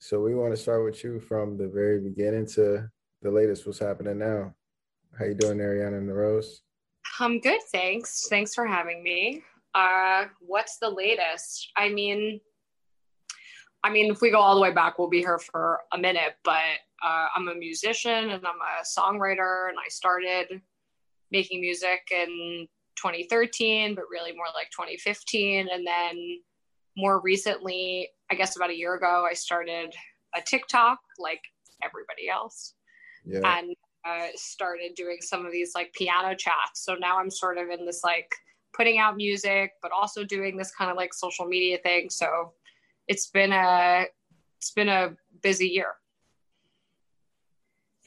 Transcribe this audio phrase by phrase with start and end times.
[0.00, 2.88] So we want to start with you from the very beginning to
[3.20, 3.66] the latest.
[3.66, 4.54] What's happening now?
[5.18, 6.62] How you doing, Ariana and the Rose?
[7.18, 8.28] I'm good, thanks.
[8.28, 9.42] Thanks for having me.
[9.74, 11.72] Uh, what's the latest?
[11.76, 12.40] I mean,
[13.82, 16.36] I mean, if we go all the way back, we'll be here for a minute.
[16.44, 20.60] But uh, I'm a musician and I'm a songwriter, and I started
[21.32, 25.68] making music in 2013, but really more like 2015.
[25.72, 26.40] And then
[26.96, 29.94] more recently, I guess about a year ago, I started
[30.36, 31.40] a TikTok like
[31.82, 32.74] everybody else.
[33.24, 33.58] Yeah.
[33.58, 33.74] And
[34.06, 36.84] uh, started doing some of these like piano chats.
[36.84, 38.30] So now I'm sort of in this like
[38.74, 42.08] putting out music, but also doing this kind of like social media thing.
[42.10, 42.52] So
[43.06, 44.06] it's been a
[44.58, 45.94] it's been a busy year.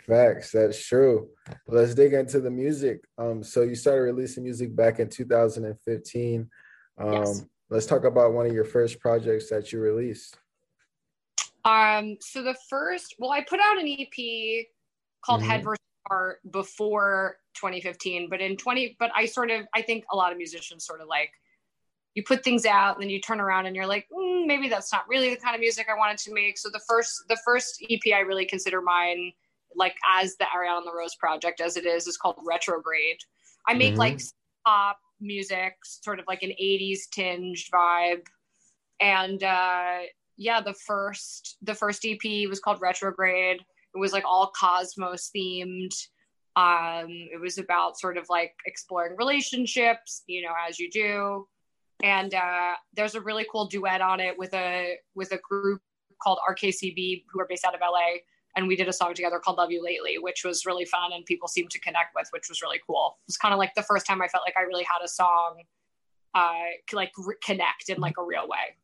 [0.07, 1.29] Facts, that's true.
[1.67, 3.01] Let's dig into the music.
[3.17, 6.49] Um, so you started releasing music back in 2015.
[6.98, 7.45] Um, yes.
[7.71, 10.38] Let's talk about one of your first projects that you released.
[11.63, 14.66] Um, so the first, well, I put out an EP
[15.23, 15.49] called mm-hmm.
[15.49, 15.77] Head versus
[16.10, 20.37] Heart before 2015, but in 20, but I sort of, I think a lot of
[20.37, 21.32] musicians sort of like
[22.13, 24.91] you put things out and then you turn around and you're like mm, maybe that's
[24.91, 27.82] not really the kind of music i wanted to make so the first the first
[27.90, 29.32] ep i really consider mine
[29.77, 33.15] like as the ariana and the rose project as it is is called retrograde
[33.65, 33.99] i make mm-hmm.
[33.99, 34.21] like
[34.65, 38.25] pop music sort of like an 80s tinged vibe.
[38.99, 39.99] And uh
[40.37, 43.61] yeah the first the first ep was called retrograde.
[43.93, 45.93] It was like all cosmos themed.
[46.55, 51.47] Um it was about sort of like exploring relationships you know as you do.
[52.03, 55.81] And uh, there's a really cool duet on it with a with a group
[56.21, 58.19] called RKCB who are based out of LA
[58.55, 61.26] and we did a song together called Love You Lately which was really fun and
[61.26, 63.18] people seemed to connect with which was really cool.
[63.24, 65.07] It was kind of like the first time I felt like I really had a
[65.07, 65.63] song
[66.34, 66.53] uh
[66.94, 68.75] like re- connect in like a real way.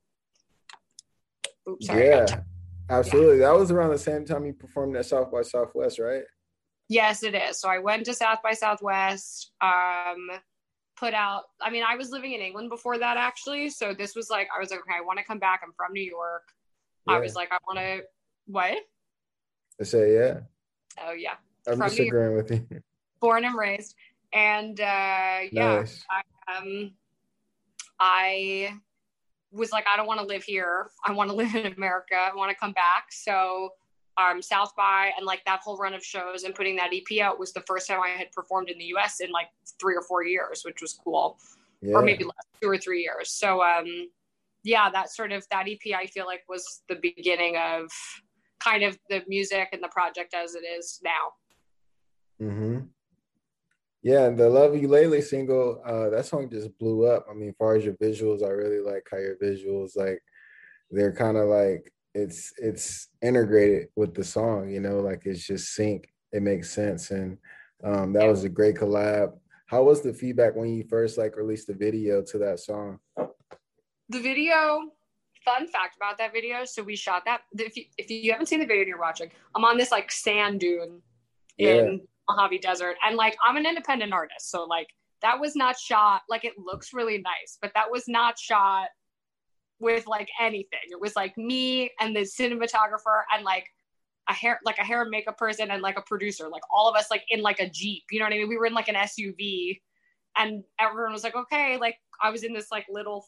[1.70, 2.42] Oops, sorry, yeah.
[2.90, 3.40] Absolutely.
[3.40, 3.52] Yeah.
[3.52, 6.24] That was around the same time you performed at South by Southwest, right?
[6.88, 7.60] Yes, it is.
[7.60, 9.52] So I went to South by Southwest.
[9.62, 10.30] Um
[10.98, 14.30] put out i mean i was living in england before that actually so this was
[14.30, 16.44] like i was like okay i want to come back i'm from new york
[17.08, 17.14] yeah.
[17.14, 18.02] i was like i want to
[18.48, 18.78] what
[19.80, 20.40] i say yeah
[21.04, 21.34] oh yeah
[21.68, 22.66] i'm from just agreeing with you
[23.22, 23.96] born and raised
[24.34, 26.04] and uh yeah nice.
[26.10, 26.92] I, um
[28.00, 28.74] i
[29.52, 32.36] was like i don't want to live here i want to live in america i
[32.36, 33.72] want to come back so
[34.18, 37.40] um, South by and like that whole run of shows and putting that EP out
[37.40, 39.48] was the first time I had performed in the US in like
[39.80, 41.38] three or four years, which was cool.
[41.82, 41.94] Yeah.
[41.94, 43.30] Or maybe less, two or three years.
[43.32, 44.10] So um
[44.64, 47.92] yeah, that sort of that EP I feel like was the beginning of
[48.60, 52.46] kind of the music and the project as it is now.
[52.46, 52.80] Mm-hmm.
[54.04, 57.26] Yeah, the Love You Lately single, uh, that song just blew up.
[57.30, 60.22] I mean, as far as your visuals, I really like how your visuals like
[60.92, 65.74] they're kind of like it's it's integrated with the song you know like it's just
[65.76, 67.38] sync it makes sense and
[67.84, 69.34] um, that was a great collab
[69.68, 72.98] how was the feedback when you first like released the video to that song
[74.10, 74.82] the video
[75.48, 78.60] fun fact about that video so we shot that if you, if you haven't seen
[78.60, 81.02] the video and you're watching i'm on this like sand dune
[81.58, 84.88] in mojave desert and like i'm an independent artist so like
[85.22, 88.90] that was not shot like it looks really nice but that was not shot
[89.80, 90.80] with like anything.
[90.90, 93.68] It was like me and the cinematographer and like
[94.30, 96.96] a hair like a hair and makeup person and like a producer, like all of
[96.96, 98.04] us like in like a Jeep.
[98.12, 98.50] You know what I mean?
[98.50, 99.80] We were in like an SUV
[100.38, 103.28] and everyone was like, okay, like I was in this like little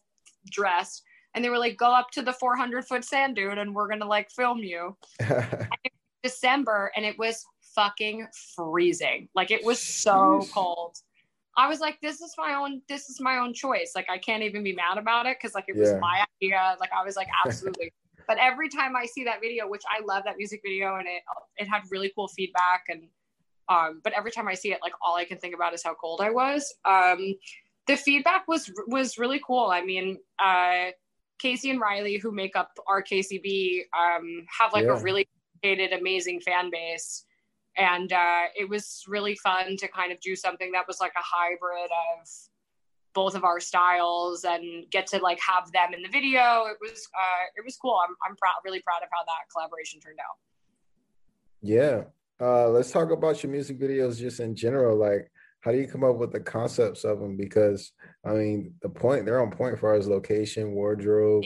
[0.49, 1.01] dress
[1.35, 4.07] and they were like, go up to the 400 foot sand dune and we're gonna
[4.07, 4.97] like film you.
[6.23, 7.45] December and it was
[7.75, 9.29] fucking freezing.
[9.35, 10.97] Like it was so cold.
[11.57, 13.91] I was like, this is my own, this is my own choice.
[13.93, 16.77] Like, I can't even be mad about it because like it was my idea.
[16.79, 17.91] Like, I was like, absolutely.
[18.29, 21.23] but every time I see that video, which I love that music video, and it
[21.57, 23.07] it had really cool feedback, and
[23.67, 25.95] um, but every time I see it, like all I can think about is how
[25.95, 26.73] cold I was.
[26.85, 27.35] Um,
[27.87, 29.69] the feedback was was really cool.
[29.71, 30.91] I mean, uh,
[31.39, 34.97] Casey and Riley, who make up RKCB, um, have like yeah.
[34.97, 35.27] a really
[35.63, 37.25] amazing fan base.
[37.77, 41.23] And uh, it was really fun to kind of do something that was like a
[41.23, 42.27] hybrid of
[43.13, 46.65] both of our styles and get to like have them in the video.
[46.65, 47.97] It was uh, it was cool.
[48.07, 50.37] I'm, I'm proud really proud of how that collaboration turned out.
[51.61, 52.03] Yeah.
[52.41, 54.97] Uh, let's talk about your music videos just in general.
[54.97, 55.31] Like
[55.61, 57.91] how do you come up with the concepts of them because
[58.25, 61.45] i mean the point they're on point for as location wardrobe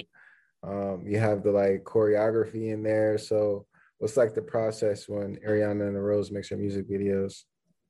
[0.63, 3.65] um, you have the like choreography in there so
[4.03, 7.43] what's like the process when Ariana and the Rose makes her music videos?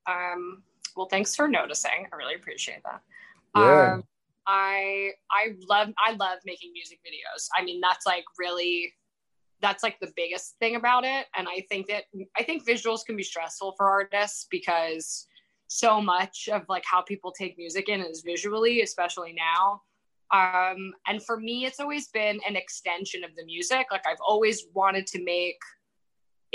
[0.07, 0.61] Um,
[0.95, 2.05] well, thanks for noticing.
[2.11, 3.01] I really appreciate that.
[3.55, 3.93] Yeah.
[3.93, 4.03] Um,
[4.45, 7.47] I I love I love making music videos.
[7.57, 8.93] I mean, that's like really
[9.59, 12.03] that's like the biggest thing about it and i think that
[12.37, 15.25] i think visuals can be stressful for artists because
[15.73, 19.81] so much of like how people take music in is visually especially now.
[20.31, 23.87] Um and for me it's always been an extension of the music.
[23.91, 25.59] Like i've always wanted to make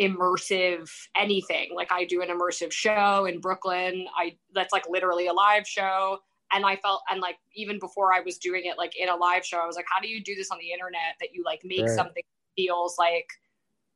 [0.01, 1.71] immersive anything.
[1.75, 4.07] Like i do an immersive show in brooklyn.
[4.17, 6.19] I that's like literally a live show.
[6.53, 9.45] And i felt and like even before i was doing it like in a live
[9.45, 11.61] show i was like how do you do this on the internet that you like
[11.63, 11.91] make right.
[11.91, 12.23] something
[12.57, 13.29] feels like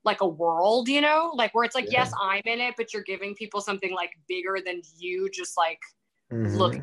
[0.05, 2.01] like a world you know like where it's like yeah.
[2.01, 5.81] yes i'm in it but you're giving people something like bigger than you just like
[6.33, 6.57] mm-hmm.
[6.57, 6.75] look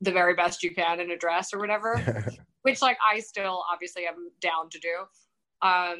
[0.00, 2.24] the very best you can in a dress or whatever
[2.62, 5.98] which like i still obviously am down to do um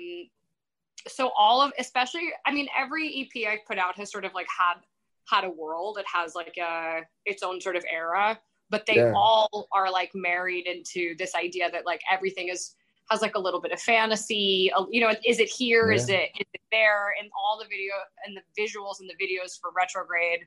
[1.08, 4.46] so all of especially i mean every ep i put out has sort of like
[4.48, 4.80] had
[5.28, 8.38] had a world it has like a its own sort of era
[8.70, 9.12] but they yeah.
[9.14, 12.74] all are like married into this idea that like everything is
[13.10, 15.90] has like a little bit of fantasy you know is it here?
[15.90, 15.96] Yeah.
[15.96, 17.94] Is it is it there and all the video
[18.26, 20.40] and the visuals and the videos for retrograde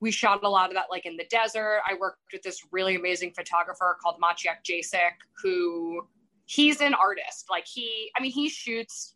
[0.00, 2.94] we shot a lot of that like in the desert i worked with this really
[2.94, 6.06] amazing photographer called maciek jasik who
[6.46, 9.14] he's an artist like he i mean he shoots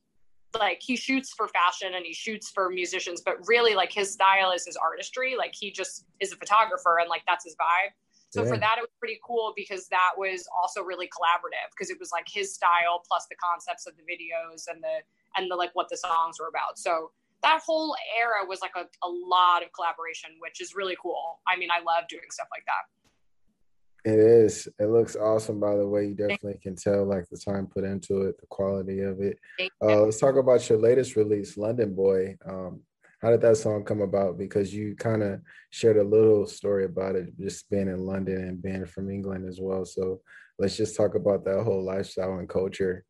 [0.58, 4.52] like he shoots for fashion and he shoots for musicians, but really like his style
[4.52, 5.36] is his artistry.
[5.36, 7.92] Like he just is a photographer and like that's his vibe.
[8.34, 8.48] So yeah.
[8.48, 12.10] for that, it was pretty cool because that was also really collaborative because it was
[12.10, 15.88] like his style plus the concepts of the videos and the and the like what
[15.88, 16.76] the songs were about.
[16.76, 17.12] So
[17.44, 21.38] that whole era was like a, a lot of collaboration, which is really cool.
[21.46, 24.10] I mean, I love doing stuff like that.
[24.10, 24.66] It is.
[24.80, 26.06] It looks awesome, by the way.
[26.06, 29.38] You definitely can tell like the time put into it, the quality of it.
[29.80, 32.36] Uh, let's talk about your latest release, London Boy.
[32.44, 32.80] Um,
[33.24, 34.36] how did that song come about?
[34.36, 35.40] Because you kind of
[35.70, 39.58] shared a little story about it, just being in London and being from England as
[39.62, 39.86] well.
[39.86, 40.20] So
[40.58, 43.04] let's just talk about that whole lifestyle and culture.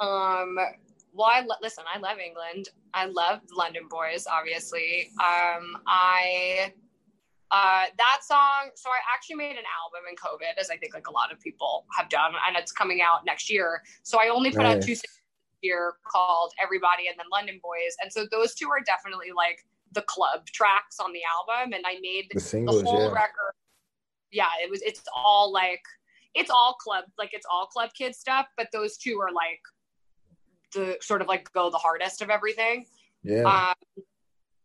[0.00, 0.58] Um.
[1.12, 1.84] Well, I lo- listen.
[1.94, 2.70] I love England.
[2.92, 4.26] I love London Boys.
[4.26, 5.10] Obviously.
[5.20, 5.76] Um.
[5.86, 6.72] I
[7.52, 11.06] uh, that song, so I actually made an album in COVID, as I think like
[11.06, 13.80] a lot of people have done, and it's coming out next year.
[14.02, 14.78] So I only put nice.
[14.78, 14.96] out two
[16.10, 20.46] called Everybody and then London Boys, and so those two are definitely like the club
[20.46, 21.72] tracks on the album.
[21.72, 23.12] And I made the, singles, the whole yeah.
[23.12, 23.54] record.
[24.30, 24.82] Yeah, it was.
[24.82, 25.82] It's all like
[26.34, 29.60] it's all club, like it's all club kid stuff, but those two are like
[30.74, 32.86] the sort of like go the hardest of everything.
[33.22, 33.42] Yeah.
[33.44, 34.04] Um,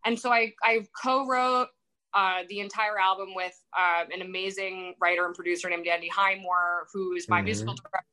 [0.06, 1.68] and so I I co-wrote
[2.13, 7.13] uh, the entire album with uh, an amazing writer and producer named Andy Highmore, who
[7.13, 7.46] is my mm-hmm.
[7.46, 8.06] musical director,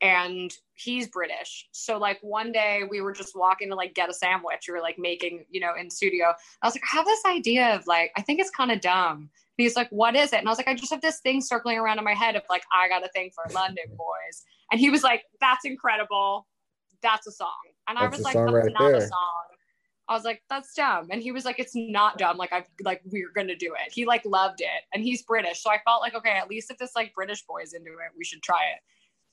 [0.00, 1.66] and he's British.
[1.72, 4.66] So like one day we were just walking to like get a sandwich.
[4.68, 6.32] We were like making, you know, in studio.
[6.62, 9.16] I was like, I have this idea of like, I think it's kind of dumb.
[9.58, 10.38] And he's like, what is it?
[10.38, 12.42] And I was like, I just have this thing circling around in my head of
[12.48, 14.44] like, I got a thing for London boys.
[14.70, 16.46] And he was like, that's incredible.
[17.02, 17.48] That's a song.
[17.88, 18.96] And that's I was like, that's right not there.
[18.96, 19.44] a song.
[20.08, 21.08] I was like, that's dumb.
[21.10, 22.38] And he was like, it's not dumb.
[22.38, 23.92] Like, I like, we're going to do it.
[23.92, 24.84] He like loved it.
[24.94, 25.62] And he's British.
[25.62, 28.16] So I felt like, okay, at least if this like British boy is into it,
[28.16, 28.80] we should try it.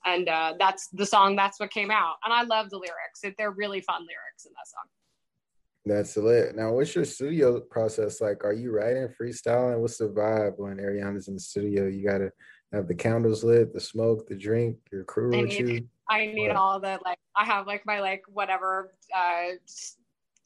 [0.06, 1.36] And uh, that's the song.
[1.36, 2.16] That's what came out.
[2.24, 3.24] And I love the lyrics.
[3.24, 4.84] It, they're really fun lyrics in that song.
[5.86, 6.56] That's lit.
[6.56, 8.44] Now, what's your studio process like?
[8.44, 9.80] Are you writing, freestyling?
[9.80, 11.86] What's the vibe when Ariana's in the studio?
[11.86, 12.32] You got to
[12.74, 15.88] have the candles lit, the smoke, the drink, your crew with you.
[16.10, 16.56] I need what?
[16.56, 17.20] all the like.
[17.36, 19.56] I have like my like whatever uh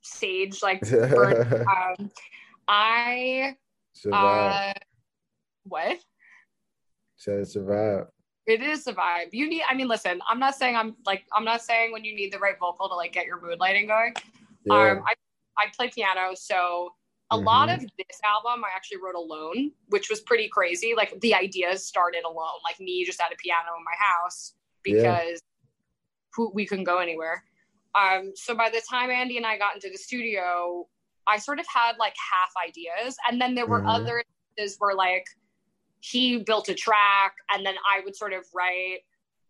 [0.02, 2.12] sage like um,
[2.68, 3.56] I
[3.94, 4.76] survive.
[4.76, 4.80] Uh,
[5.64, 5.98] what?
[7.18, 8.06] Said survive.
[8.50, 9.30] It is a vibe.
[9.32, 9.62] You need.
[9.70, 10.20] I mean, listen.
[10.28, 11.24] I'm not saying I'm like.
[11.34, 13.86] I'm not saying when you need the right vocal to like get your mood lighting
[13.86, 14.14] going.
[14.66, 14.92] Yeah.
[14.92, 15.14] Um, I
[15.56, 16.90] I play piano, so
[17.30, 17.46] a mm-hmm.
[17.46, 20.94] lot of this album I actually wrote alone, which was pretty crazy.
[20.98, 24.54] Like the ideas started alone, like me just at a piano in my house
[24.84, 25.38] because yeah.
[26.34, 27.44] who, we couldn't go anywhere.
[27.94, 30.88] Um, so by the time Andy and I got into the studio,
[31.28, 33.90] I sort of had like half ideas, and then there were mm-hmm.
[33.90, 34.24] other
[34.58, 35.26] instances where like
[36.00, 39.00] he built a track, and then I would sort of write.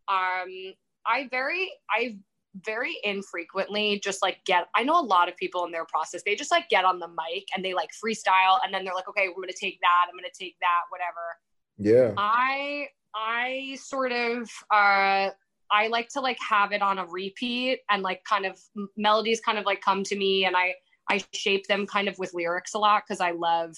[0.08, 0.74] Um,
[1.06, 2.18] I very, I
[2.66, 6.36] very infrequently just like get i know a lot of people in their process they
[6.36, 9.28] just like get on the mic and they like freestyle and then they're like okay
[9.28, 11.38] we're gonna take that i'm gonna take that whatever
[11.78, 15.30] yeah i i sort of uh
[15.72, 18.60] I like to like have it on a repeat and like kind of
[18.98, 20.74] melodies kind of like come to me and I
[21.10, 23.76] I shape them kind of with lyrics a lot because I love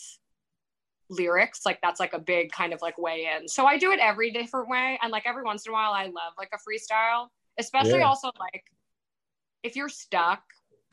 [1.11, 1.65] lyrics.
[1.65, 3.47] Like that's like a big kind of like way in.
[3.47, 4.97] So I do it every different way.
[5.01, 7.27] And like every once in a while I love like a freestyle.
[7.59, 8.07] Especially yeah.
[8.07, 8.63] also like
[9.61, 10.41] if you're stuck,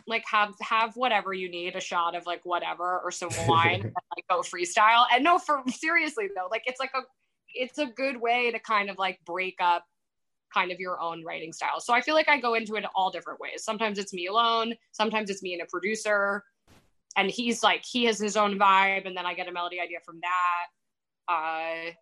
[0.06, 3.94] like have have whatever you need, a shot of like whatever or some wine and
[4.16, 5.06] like go freestyle.
[5.12, 7.00] And no, for seriously though, like it's like a
[7.54, 9.84] it's a good way to kind of like break up
[10.52, 11.80] kind of your own writing style.
[11.80, 13.62] So I feel like I go into it all different ways.
[13.64, 16.42] Sometimes it's me alone, sometimes it's me and a producer.
[17.16, 19.98] And he's like, he has his own vibe, and then I get a melody idea
[20.04, 21.32] from that.
[21.32, 21.92] Uh,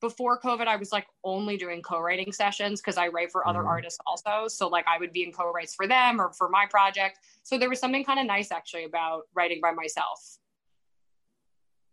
[0.00, 3.68] before COVID, I was like only doing co-writing sessions because I write for other mm-hmm.
[3.68, 4.46] artists also.
[4.48, 7.18] So like I would be in co-writes for them or for my project.
[7.42, 10.38] So there was something kind of nice actually about writing by myself.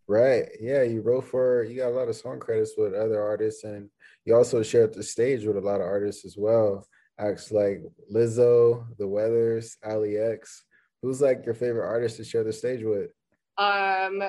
[0.08, 0.50] Right.
[0.62, 3.90] Yeah, you wrote for you got a lot of song credits with other artists and
[4.24, 6.88] you also shared the stage with a lot of artists as well.
[7.18, 7.82] Acts like
[8.14, 10.64] Lizzo, The Weathers, Allie X.
[11.06, 13.12] Who's like your favorite artist to share the stage with?
[13.60, 14.24] Um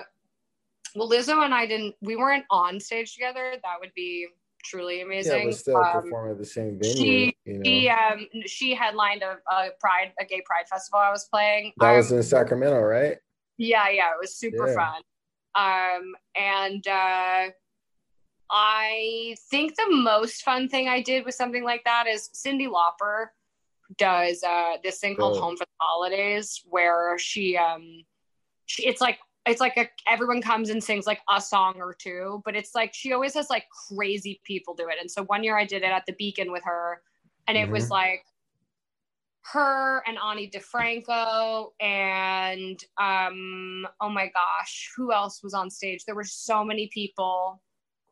[0.94, 1.94] well, Lizzo and I didn't.
[2.02, 3.54] We weren't on stage together.
[3.62, 4.28] That would be
[4.62, 5.38] truly amazing.
[5.38, 6.96] Yeah, but still um, perform at the same venue.
[6.96, 7.62] She, you know?
[7.64, 10.98] she, um, she headlined a, a, Pride, a gay Pride festival.
[10.98, 11.72] I was playing.
[11.78, 13.16] That um, was in Sacramento, right?
[13.58, 14.74] Yeah, yeah, it was super yeah.
[14.74, 15.02] fun.
[15.54, 17.50] Um, and uh,
[18.50, 23.28] I think the most fun thing I did with something like that is Cyndi Lauper
[23.98, 25.40] does uh, this thing called oh.
[25.40, 28.04] Home for the Holidays, where she um,
[28.66, 32.42] she, it's like it's like a, everyone comes and sings like a song or two,
[32.44, 34.96] but it's like she always has like crazy people do it.
[35.00, 37.00] And so one year I did it at the Beacon with her,
[37.46, 37.68] and mm-hmm.
[37.68, 37.92] it was mm-hmm.
[37.92, 38.24] like
[39.52, 46.04] her and Ani DiFranco and um oh my gosh, who else was on stage?
[46.04, 47.62] There were so many people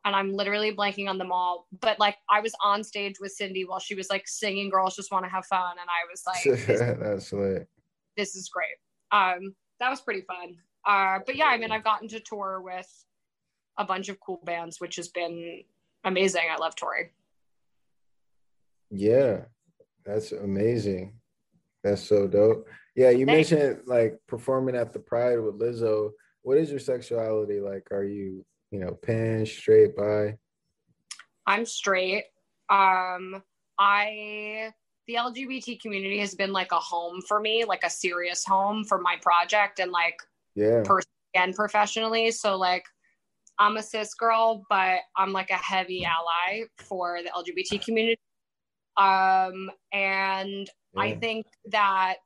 [0.05, 1.67] and I'm literally blanking on them all.
[1.81, 5.13] But like I was on stage with Cyndi while she was like singing "Girls Just
[5.13, 7.69] Want to Have Fun," and I was like, this, "That's lit.
[8.17, 8.77] This is great."
[9.13, 10.57] Um, that was pretty fun.
[10.87, 12.89] Uh, but yeah, I mean, I've gotten to tour with
[13.79, 15.63] a bunch of cool bands, which has been
[16.05, 16.43] amazing.
[16.51, 17.11] I love touring.
[18.91, 19.43] Yeah,
[20.05, 21.15] that's amazing.
[21.83, 22.67] That's so dope.
[22.95, 23.51] Yeah, you Thanks.
[23.51, 26.11] mentioned like performing at the Pride with Lizzo.
[26.43, 27.89] What is your sexuality like?
[27.91, 30.37] Are you, you know, pan, straight, bi?
[31.47, 32.25] I'm straight.
[32.71, 33.43] Um,
[33.79, 34.73] I
[35.07, 38.99] the LGBT community has been like a home for me, like a serious home for
[38.99, 40.17] my project and like
[40.55, 42.85] yeah personally and professionally so like
[43.59, 48.21] i'm a cis girl but i'm like a heavy ally for the lgbt community
[48.97, 51.03] um and yeah.
[51.03, 52.17] i think that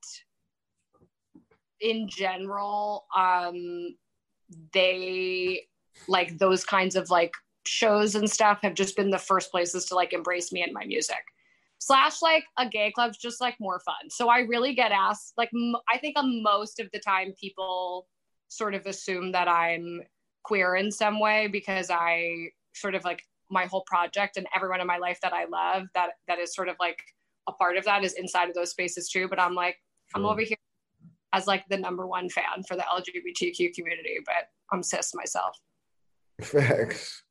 [1.80, 3.96] in general um
[4.72, 5.62] they
[6.06, 7.32] like those kinds of like
[7.66, 10.84] shows and stuff have just been the first places to like embrace me and my
[10.84, 11.22] music
[11.80, 15.50] slash like a gay club's just like more fun so i really get asked like
[15.54, 18.06] m- I think most of the time people
[18.48, 20.02] sort of assume that I'm
[20.42, 24.86] queer in some way because I sort of like my whole project and everyone in
[24.86, 26.98] my life that I love that that is sort of like
[27.48, 29.28] a part of that is inside of those spaces too.
[29.28, 29.76] But I'm like,
[30.14, 30.20] sure.
[30.20, 30.56] I'm over here
[31.32, 35.56] as like the number one fan for the LGBTQ community, but I'm cis myself.
[36.42, 37.22] Facts.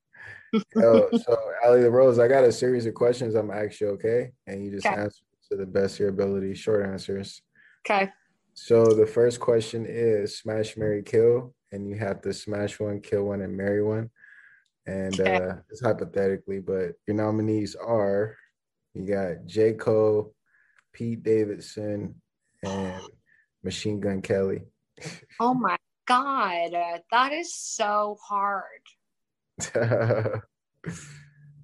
[0.75, 3.89] Yo, so Ali the Rose, I got a series of questions I'm gonna ask you,
[3.89, 4.31] okay?
[4.47, 4.95] And you just okay.
[4.95, 7.41] answer to the best of your ability, short answers.
[7.89, 8.11] Okay.
[8.53, 13.25] So the first question is smash, marry, kill, and you have to smash one, kill
[13.25, 14.09] one, and marry one.
[14.85, 18.35] And uh, it's hypothetically, but your nominees are
[18.93, 19.73] you got J.
[19.73, 20.33] Cole,
[20.93, 22.15] Pete Davidson,
[22.63, 23.01] and
[23.63, 24.63] Machine Gun Kelly.
[25.39, 26.71] Oh my god,
[27.11, 28.63] that is so hard.
[29.79, 30.41] I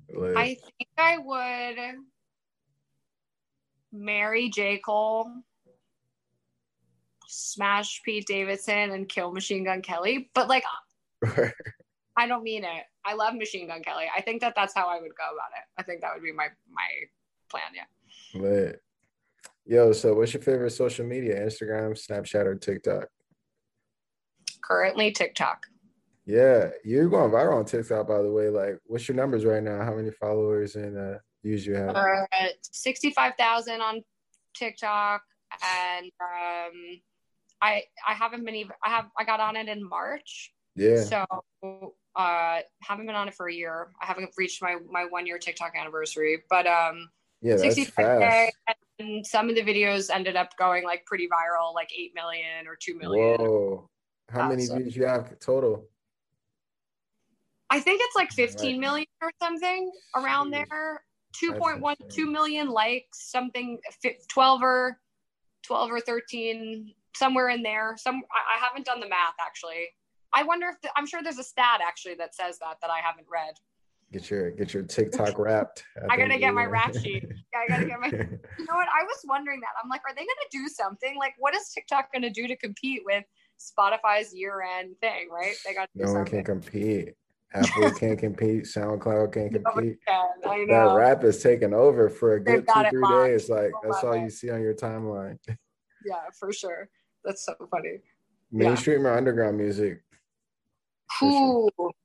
[0.08, 1.78] think I would
[3.92, 4.80] marry J.
[4.80, 5.32] Cole
[7.28, 10.64] smash Pete Davidson and kill Machine Gun Kelly, but like,
[12.18, 12.84] I don't mean it.
[13.06, 14.06] I love Machine Gun Kelly.
[14.16, 15.66] I think that that's how I would go about it.
[15.78, 16.88] I think that would be my my
[17.50, 17.64] plan.
[17.76, 18.40] Yeah.
[18.42, 18.82] Lit.
[19.66, 21.40] Yo, so what's your favorite social media?
[21.40, 23.08] Instagram, Snapchat, or TikTok?
[24.62, 25.66] Currently, TikTok.
[26.26, 28.50] Yeah, you're going viral on TikTok, by the way.
[28.50, 29.84] Like, what's your numbers right now?
[29.84, 31.96] How many followers and uh, views you have?
[31.96, 32.26] Uh,
[32.62, 34.02] Sixty-five thousand on
[34.56, 37.02] TikTok, and um,
[37.62, 40.54] I I haven't been even I have I got on it in March.
[40.76, 41.04] Yeah.
[41.04, 41.26] So
[42.16, 43.92] uh haven't been on it for a year.
[44.02, 47.10] I haven't reached my my one year TikTok anniversary, but um
[47.42, 48.56] yeah, that's fast.
[49.00, 52.78] And some of the videos ended up going like pretty viral, like eight million or
[52.80, 53.38] two million.
[53.40, 53.90] Whoa!
[54.30, 54.76] How uh, many so.
[54.76, 55.88] views you have total?
[57.74, 61.04] I think it's like 15 million or something around there.
[61.44, 63.80] 2.1 2 million likes, something
[64.30, 65.00] 12 or
[65.64, 67.96] 12 or 13 somewhere in there.
[67.98, 69.88] Some I, I haven't done the math actually.
[70.34, 73.00] I wonder if the, I'm sure there's a stat actually that says that that I
[73.00, 73.56] haven't read.
[74.12, 75.84] Get your get your TikTok wrapped.
[75.98, 77.26] I, I gotta get my rap sheet.
[77.28, 78.08] Yeah, I gotta get my.
[78.60, 78.88] you know what?
[78.88, 79.70] I was wondering that.
[79.84, 81.18] I'm like, are they gonna do something?
[81.18, 83.24] Like, what is TikTok gonna do to compete with
[83.58, 85.30] Spotify's year-end thing?
[85.32, 85.56] Right?
[85.66, 85.90] They got.
[85.96, 86.20] no something.
[86.20, 87.16] one can compete.
[87.54, 88.64] Apple can't compete.
[88.66, 89.98] SoundCloud can't compete.
[90.08, 93.26] I That rap is taking over for a good two, three locked.
[93.28, 93.50] days.
[93.50, 95.38] Like I that's all you see on your timeline.
[96.06, 96.90] Yeah, for sure.
[97.24, 98.00] That's so funny.
[98.52, 100.02] Mainstream or underground music?
[101.20, 101.70] For sure.
[101.78, 101.96] Cool.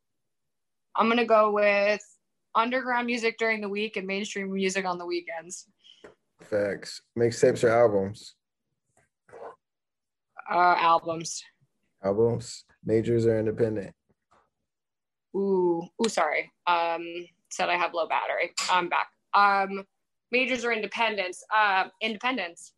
[0.96, 2.00] I'm gonna go with
[2.54, 5.66] underground music during the week and mainstream music on the weekends.
[6.42, 7.02] Facts.
[7.18, 8.34] Mixtapes or albums?
[10.50, 11.42] Uh, albums.
[12.02, 12.64] Albums.
[12.84, 13.94] Majors or independent?
[15.36, 16.50] Ooh, ooh, sorry.
[16.66, 17.04] Um,
[17.50, 18.52] said I have low battery.
[18.70, 19.08] I'm back.
[19.34, 19.84] Um,
[20.32, 21.42] majors are independence?
[21.54, 22.72] Uh, independence.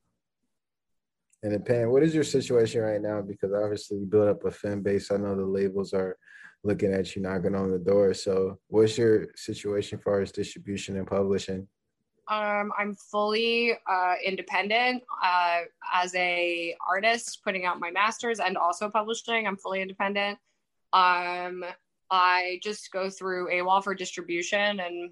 [1.43, 1.91] Independent.
[1.91, 3.23] What is your situation right now?
[3.23, 5.11] Because obviously you built up a fan base.
[5.11, 6.17] I know the labels are
[6.63, 8.13] looking at you knocking on the door.
[8.13, 11.67] So what's your situation as far as distribution and publishing?
[12.29, 18.89] Um, I'm fully uh, independent uh, as a artist, putting out my masters and also
[18.89, 19.49] publishing.
[19.49, 20.39] I'm fully independent.
[20.93, 21.65] Um,
[22.11, 25.11] I just go through AWAL for distribution, and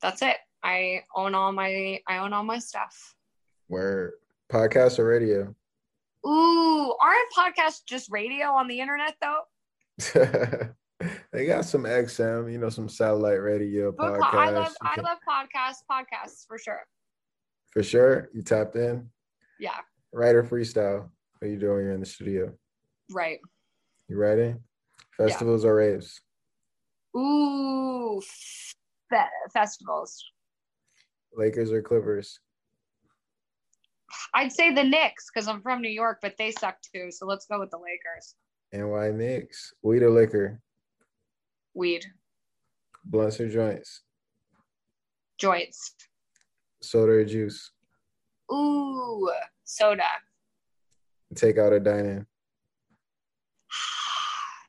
[0.00, 0.36] that's it.
[0.62, 3.14] I own all my I own all my stuff.
[3.68, 4.14] Where
[4.50, 5.54] podcast or radio?
[6.26, 9.42] Ooh, aren't podcasts just radio on the internet though?
[11.32, 14.34] they got some XM, you know, some satellite radio podcasts.
[14.34, 15.82] I love I love podcasts.
[15.90, 16.80] Podcasts for sure.
[17.72, 18.28] for sure.
[18.34, 19.08] You tapped in.
[19.60, 19.78] Yeah,
[20.12, 21.08] Writer freestyle.
[21.38, 21.84] What are you doing?
[21.84, 22.52] You're in the studio.
[23.10, 23.38] right.
[24.08, 24.60] You writing?
[25.16, 26.20] Festivals or raves?
[27.16, 28.20] Ooh,
[29.10, 29.16] fe-
[29.52, 30.22] festivals.
[31.34, 32.40] Lakers or Clippers?
[34.34, 37.10] I'd say the Knicks because I'm from New York, but they suck too.
[37.10, 38.34] So let's go with the Lakers.
[38.72, 39.72] NY Knicks.
[39.82, 40.60] Weed or liquor?
[41.74, 42.04] Weed,
[43.04, 44.02] Blunts or joints?
[45.38, 45.94] joints.
[46.82, 47.70] Soda or juice?
[48.52, 49.30] Ooh,
[49.64, 50.02] soda.
[51.34, 52.26] Takeout or dine-in?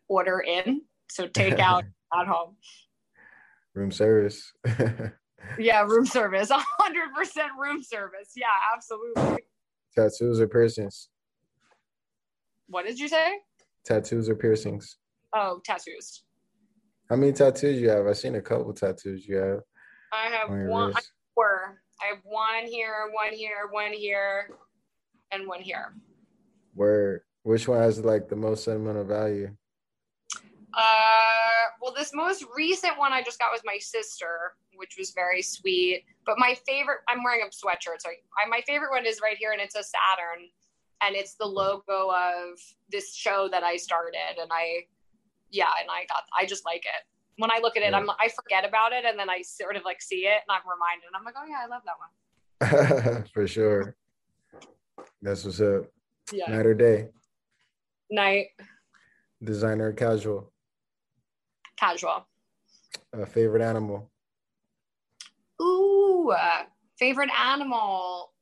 [0.07, 0.81] Order in.
[1.09, 1.83] So take out
[2.19, 2.55] at home.
[3.73, 4.53] Room service.
[5.57, 6.49] Yeah, room service.
[6.51, 6.61] 100%
[7.59, 8.33] room service.
[8.35, 9.43] Yeah, absolutely.
[9.95, 11.09] Tattoos or piercings?
[12.67, 13.37] What did you say?
[13.85, 14.97] Tattoos or piercings?
[15.33, 16.23] Oh, tattoos.
[17.09, 18.05] How many tattoos you have?
[18.05, 19.59] I've seen a couple tattoos you have
[20.11, 20.91] I have on one.
[20.91, 21.81] I have four.
[22.01, 24.49] I have one here, one here, one here,
[25.31, 25.93] and one here.
[26.73, 29.55] Where which one has like the most sentimental value?
[30.77, 35.41] Uh, well, this most recent one I just got was my sister, which was very
[35.41, 36.03] sweet.
[36.25, 39.51] But my favorite, I'm wearing a sweatshirt, so I, my favorite one is right here,
[39.51, 40.49] and it's a Saturn,
[41.01, 42.59] and it's the logo of
[42.91, 44.85] this show that I started, and I,
[45.49, 47.03] yeah, and I got, I just like it.
[47.39, 49.83] When I look at it, I'm, I forget about it, and then I sort of
[49.83, 53.23] like see it, and I'm reminded, and I'm like, oh yeah, I love that one.
[53.33, 53.95] For sure.
[55.21, 55.85] That's what's up.
[56.31, 56.51] Yeah.
[56.51, 57.07] Night or day?
[58.11, 58.47] Night,
[59.43, 60.51] Designer casual?
[61.77, 62.27] Casual.
[63.13, 64.09] Uh, favorite animal?
[65.61, 66.63] Ooh, uh,
[66.99, 68.33] favorite animal.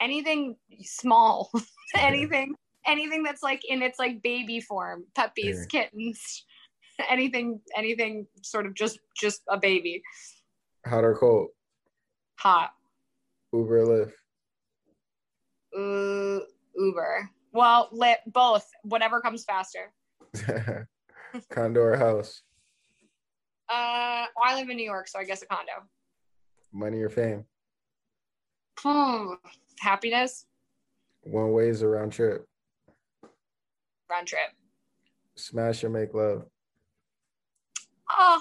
[0.00, 1.50] Anything small.
[1.96, 2.54] anything
[2.86, 5.04] anything that's like in its like baby form.
[5.14, 6.44] Puppies, kittens.
[7.10, 10.02] Anything anything sort of just just a baby.
[10.86, 11.48] Hot or cold?
[12.38, 12.70] Hot.
[13.52, 14.12] Uber or
[15.78, 16.42] Ooh,
[16.74, 17.30] Uber.
[17.52, 18.66] Well, lit both.
[18.82, 19.92] Whatever comes faster.
[21.50, 22.42] Condor house?
[23.68, 25.72] Uh well, I live in New York, so I guess a condo.
[26.72, 27.44] Money or fame?
[28.78, 29.34] Hmm.
[29.80, 30.46] Happiness,
[31.22, 32.46] One ways a round trip?
[34.10, 34.50] round trip.
[35.36, 36.44] Smash or make love?
[38.10, 38.40] Oh,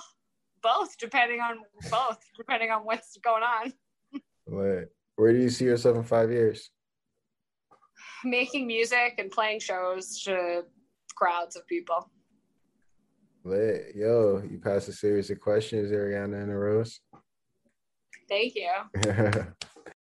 [0.61, 1.57] both, depending on
[1.91, 3.73] both, depending on what's going on.
[4.47, 4.91] Lit.
[5.15, 6.69] Where do you see yourself in five years?
[8.23, 10.63] making music and playing shows to
[11.15, 12.09] crowds of people.
[13.45, 13.95] Lit.
[13.95, 16.99] Yo, you passed a series of questions, Ariana and Rose.
[18.27, 18.71] Thank you.